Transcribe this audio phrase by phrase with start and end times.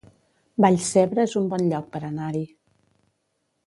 [0.65, 2.45] Vallcebre es un bon lloc per anar-hi